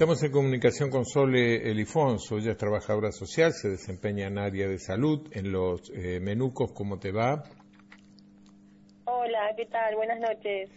[0.00, 4.78] Estamos en comunicación con Sole Elifonso, ella es trabajadora social, se desempeña en área de
[4.78, 7.42] salud, en los eh, menucos, ¿cómo te va?
[9.04, 9.96] Hola, ¿qué tal?
[9.96, 10.70] Buenas noches.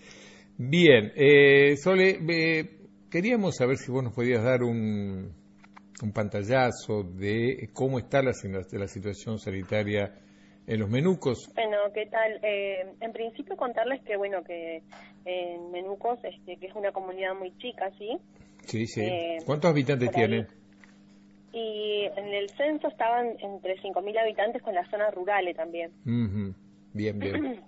[0.58, 5.34] Bien, eh, Sole, eh, queríamos saber si vos nos podías dar un,
[6.02, 8.34] un pantallazo de cómo está la,
[8.74, 10.14] la situación sanitaria
[10.68, 11.52] en los menucos.
[11.56, 12.40] Bueno, ¿qué tal?
[12.42, 14.82] Eh, en principio contarles que, bueno, que
[15.26, 18.18] en Menucos, este, que es una comunidad muy chica, ¿sí?
[18.66, 19.02] Sí, sí.
[19.02, 20.48] Eh, ¿Cuántos habitantes tiene?
[21.52, 25.92] Y en el censo estaban entre 5.000 habitantes con las zonas rurales también.
[26.94, 27.64] Bien, bien.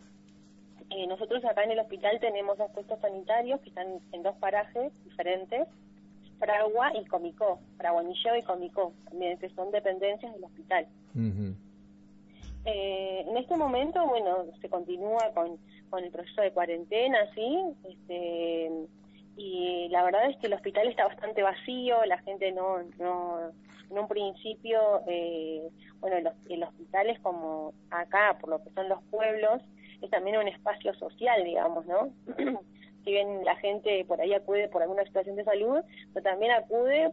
[0.89, 4.91] y nosotros acá en el hospital tenemos dos puestos sanitarios que están en dos parajes
[5.03, 5.67] diferentes,
[6.39, 10.87] Fragua y Comicó, Fraguanillo y Comicó, también que son dependencias del hospital.
[12.65, 15.57] Eh, en este momento, bueno, se continúa con,
[15.89, 17.57] con el proceso de cuarentena, ¿sí?
[17.83, 18.71] Este,
[19.37, 23.51] y la verdad es que el hospital está bastante vacío, la gente no, no
[23.89, 28.89] en un principio, eh, bueno, el, el hospital es como acá, por lo que son
[28.89, 29.61] los pueblos,
[30.01, 32.09] es también un espacio social, digamos, ¿no?
[33.03, 35.81] si bien la gente por ahí acude por alguna situación de salud,
[36.13, 37.11] pero también acude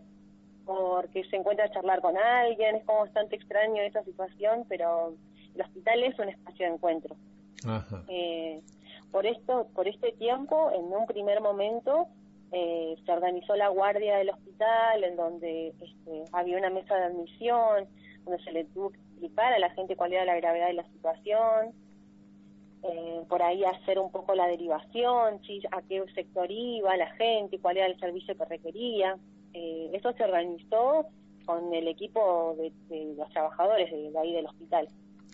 [0.64, 5.14] porque se encuentra a charlar con alguien, es como bastante extraño esa situación, pero
[5.54, 7.16] el hospital es un espacio de encuentro.
[8.08, 8.60] Eh,
[9.10, 12.08] por esto, por este tiempo, en un primer momento,
[12.50, 17.86] eh, se organizó la guardia del hospital, en donde este, había una mesa de admisión,
[18.24, 20.88] donde se le tuvo que explicar a la gente cuál era la gravedad de la
[20.88, 21.72] situación,
[22.84, 27.76] eh, por ahí hacer un poco la derivación, a qué sector iba la gente, cuál
[27.76, 29.16] era el servicio que requería.
[29.54, 31.06] Eh, eso se organizó
[31.46, 34.88] con el equipo de, los trabajadores de, ahí del hospital.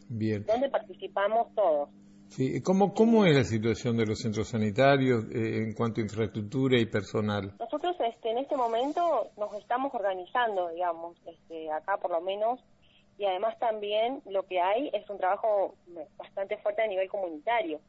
[0.09, 0.45] Bien.
[0.47, 1.91] Donde participamos todos.
[2.29, 6.79] Sí, ¿cómo, cómo es la situación de los centros sanitarios eh, en cuanto a infraestructura
[6.79, 7.55] y personal?
[7.59, 12.61] Nosotros este, en este momento nos estamos organizando, digamos, este, acá por lo menos,
[13.17, 15.75] y además también lo que hay es un trabajo
[16.17, 17.81] bastante fuerte a nivel comunitario.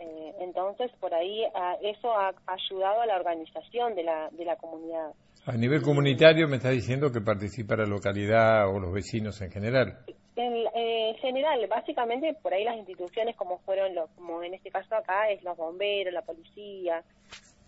[0.00, 1.44] Eh, entonces, por ahí
[1.82, 5.12] eso ha ayudado a la organización de la, de la comunidad.
[5.46, 9.98] A nivel comunitario me está diciendo que participa la localidad o los vecinos en general.
[10.36, 14.96] En, eh, general, básicamente por ahí las instituciones como fueron, los, como en este caso
[14.96, 17.04] acá es los bomberos, la policía,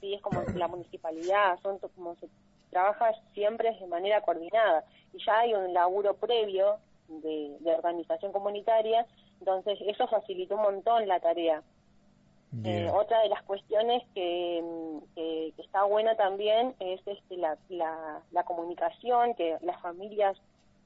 [0.01, 2.29] sí, es como la municipalidad, son como se
[2.71, 4.83] trabaja siempre de manera coordinada
[5.13, 9.07] y ya hay un laburo previo de, organización comunitaria,
[9.39, 11.63] entonces eso facilitó un montón la tarea.
[12.65, 14.63] Eh, otra de las cuestiones que,
[15.15, 20.39] que, está buena también es este, la, la, comunicación, que las familias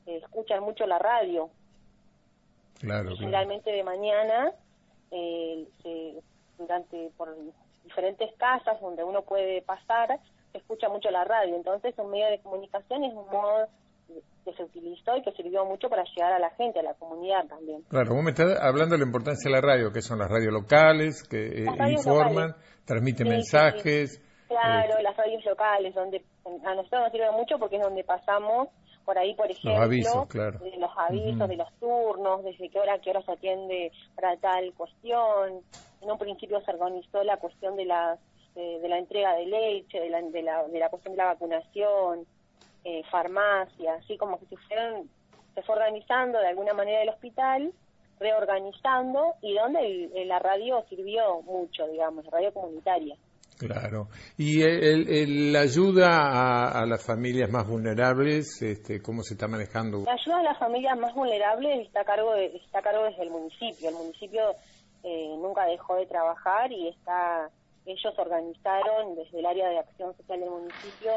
[0.07, 1.51] eh, escuchan mucho la radio,
[2.81, 4.53] Claro, Generalmente de mañana,
[5.11, 5.69] eh,
[6.57, 7.37] durante por
[7.85, 10.19] diferentes casas donde uno puede pasar,
[10.53, 11.57] se escucha mucho la radio.
[11.57, 13.69] Entonces, un medio de comunicación es un modo
[14.45, 17.47] que se utilizó y que sirvió mucho para llegar a la gente, a la comunidad
[17.47, 17.83] también.
[17.89, 20.53] Claro, vos me estás hablando de la importancia de la radio, que son las radios
[20.53, 22.55] locales, que eh, informan,
[22.85, 24.21] transmiten mensajes.
[24.49, 28.69] Claro, eh, las radios locales, donde a nosotros nos sirve mucho porque es donde pasamos
[29.05, 30.59] por ahí, por ejemplo, los avisos, claro.
[30.61, 34.73] de los avisos de los turnos, desde qué hora qué hora se atiende para tal
[34.75, 35.63] cuestión.
[36.01, 38.19] En un principio se organizó la cuestión de la,
[38.55, 42.27] de, la entrega de leche, de la, de la, de la cuestión de la vacunación,
[42.85, 45.09] eh, farmacia, así como que se fueron,
[45.55, 47.73] se fue organizando de alguna manera el hospital,
[48.19, 53.17] reorganizando y donde la radio sirvió mucho, digamos, la radio comunitaria.
[53.61, 54.09] Claro.
[54.39, 60.03] ¿Y el, la ayuda a, las familias más vulnerables, este, cómo se está manejando?
[60.07, 63.31] La ayuda a las familias más vulnerables está a cargo, está a cargo desde el
[63.31, 63.91] municipio.
[63.91, 64.41] El municipio
[65.05, 67.51] eh, nunca dejó de trabajar y está
[67.87, 71.13] ellos organizaron desde el área de acción social del municipio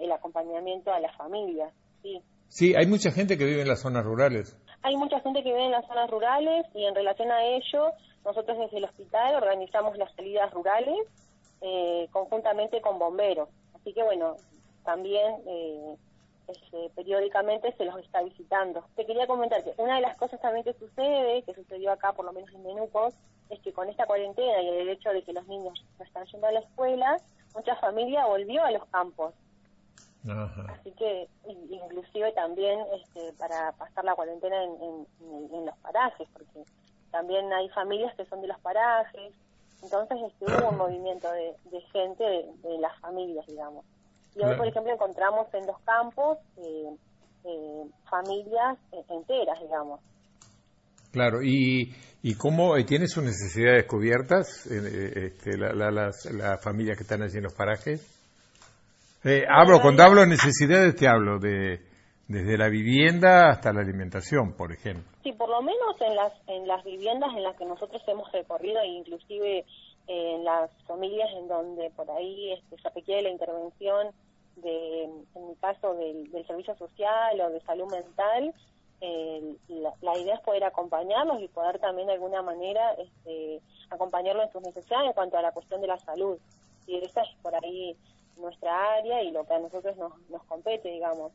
[0.00, 1.72] el acompañamiento a las familias.
[2.02, 2.20] Sí.
[2.48, 4.56] sí, hay mucha gente que vive en las zonas rurales.
[4.82, 7.92] Hay mucha gente que vive en las zonas rurales y en relación a ello,
[8.24, 10.98] nosotros desde el hospital organizamos las salidas rurales
[11.60, 13.48] eh, conjuntamente con bomberos.
[13.74, 14.36] Así que bueno,
[14.84, 15.96] también eh,
[16.48, 18.84] este, periódicamente se los está visitando.
[18.96, 22.24] Te quería comentar que una de las cosas también que sucede, que sucedió acá por
[22.24, 23.14] lo menos en Menucos,
[23.48, 26.46] es que con esta cuarentena y el hecho de que los niños no están yendo
[26.46, 27.16] a la escuela,
[27.54, 29.34] mucha familia volvió a los campos.
[30.24, 35.06] Así que inclusive también este, para pasar la cuarentena en,
[35.52, 36.64] en los parajes, porque
[37.10, 39.32] también hay familias que son de los parajes,
[39.82, 43.84] entonces hubo un movimiento de, gente de, las familias, digamos.
[44.34, 46.96] Y hoy, por ejemplo, encontramos en los campos eh,
[47.44, 48.78] eh, familias
[49.10, 50.00] enteras, digamos.
[51.10, 57.02] Claro, ¿y, y cómo eh, tiene sus necesidades cubiertas este, la, la, las, familias que
[57.02, 58.21] están allí en los parajes?
[59.24, 61.80] Eh, hablo, cuando hablo de necesidades te hablo de
[62.26, 65.04] desde la vivienda hasta la alimentación, por ejemplo.
[65.22, 68.80] Sí, por lo menos en las en las viviendas en las que nosotros hemos recorrido
[68.80, 69.64] e inclusive eh,
[70.08, 74.08] en las familias en donde por ahí este, se requiere la intervención
[74.56, 78.52] de, en mi caso, del, servicio social o de salud mental,
[80.02, 83.60] la, idea es poder acompañarlos y poder también de alguna manera este,
[83.90, 86.38] acompañarlos en sus necesidades en cuanto a la cuestión de la salud.
[86.86, 87.96] Y esa es por ahí
[88.36, 91.32] nuestra área y lo que a nosotros nos, nos compete, digamos.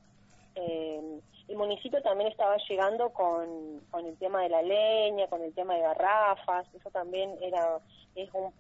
[0.56, 5.54] Eh, el municipio también estaba llegando con, con el tema de la leña, con el
[5.54, 7.80] tema de garrafas, eso también era
[8.16, 8.52] es un,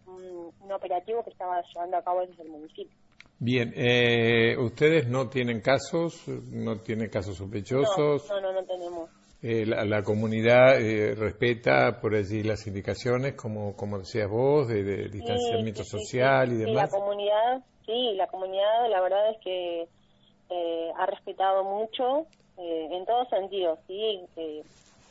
[0.61, 2.95] un, operativo que estaba llevando a cabo desde el municipio.
[3.39, 8.29] Bien, eh, ¿ustedes no tienen casos, no tienen casos sospechosos?
[8.29, 9.09] No, no, no, tenemos.
[9.39, 15.83] Eh, la, comunidad eh, respeta por allí las indicaciones, como, como decías vos, de, distanciamiento
[15.83, 16.89] social y demás.
[16.89, 19.87] Sí, la comunidad, sí, la comunidad, la verdad es que
[20.49, 22.25] eh, ha respetado mucho
[22.57, 24.21] eh, en todos sentidos, sí,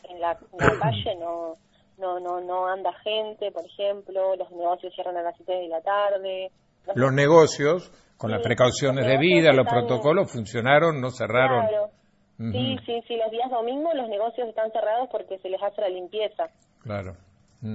[0.09, 0.37] en la,
[0.81, 1.57] calle no,
[1.99, 5.81] no, no, no anda gente, por ejemplo, los negocios cierran a las 7 de la
[5.83, 6.51] tarde.
[6.97, 11.69] Los, negocios, con las precauciones debidas, los protocolos funcionaron, no cerraron.
[11.69, 11.91] Claro.
[12.39, 15.89] Sí, sí, sí, los días domingos los negocios están cerrados porque se les hace la
[15.89, 16.51] limpieza.
[16.83, 17.17] Claro.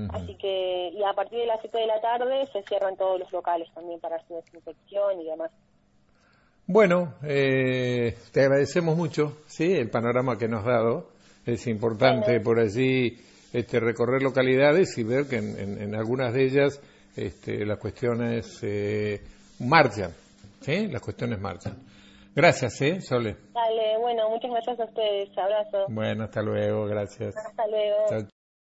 [0.10, 3.31] Así que, y a partir de las 7 de la tarde se cierran todos los
[3.31, 5.52] locales también para su desinfección y demás.
[6.68, 11.10] Bueno, eh, te agradecemos mucho, sí, el panorama que nos has dado.
[11.46, 13.18] Es importante por allí
[13.52, 16.80] este, recorrer localidades y ver que en, algunas de ellas
[17.16, 19.19] este, las cuestiones eh,
[19.60, 20.12] marchan,
[20.62, 20.88] ¿sí?
[20.88, 21.75] Las cuestiones marchan.
[22.33, 23.36] Gracias, ¿eh, Sole?
[23.54, 25.38] Dale, bueno, muchas gracias a ustedes.
[25.38, 25.86] Abrazo.
[25.89, 27.36] Bueno, hasta luego, gracias.
[27.36, 28.28] Hasta luego.